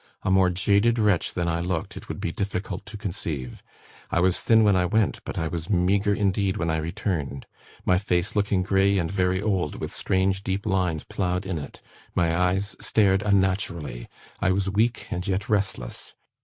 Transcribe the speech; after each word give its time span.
A 0.23 0.31
more 0.31 0.49
jaded 0.49 0.97
wretch 0.97 1.35
than 1.35 1.47
I 1.47 1.59
looked, 1.59 1.95
it 1.95 2.09
would 2.09 2.19
be 2.19 2.31
difficult 2.31 2.87
to 2.87 2.97
conceive. 2.97 3.61
I 4.09 4.19
was 4.19 4.39
thin 4.39 4.63
when 4.63 4.75
I 4.75 4.83
went, 4.83 5.23
but 5.25 5.37
I 5.37 5.47
was 5.47 5.69
meagre 5.69 6.15
indeed 6.15 6.57
when 6.57 6.71
I 6.71 6.77
returned, 6.77 7.45
my 7.85 7.99
face 7.99 8.35
looking 8.35 8.63
grey 8.63 8.97
and 8.97 9.11
very 9.11 9.39
old, 9.43 9.75
with 9.75 9.91
strange 9.91 10.41
deep 10.41 10.65
lines 10.65 11.03
ploughed 11.03 11.45
in 11.45 11.59
it 11.59 11.81
my 12.15 12.35
eyes 12.35 12.75
stared 12.79 13.21
unnaturally. 13.21 14.09
I 14.39 14.49
was 14.51 14.71
weak 14.71 15.05
and 15.11 15.27
yet 15.27 15.47
restless. 15.49 16.15